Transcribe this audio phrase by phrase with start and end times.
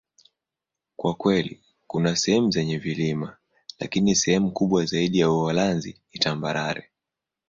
[0.95, 3.37] Kwa kweli, kuna sehemu zenye vilima,
[3.79, 6.89] lakini sehemu kubwa zaidi ya Uholanzi ni tambarare.